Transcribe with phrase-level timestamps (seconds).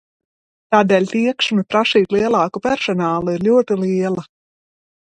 [0.75, 4.29] Tādēļ tieksme prasīt lielāku personālu ir ļoti liela.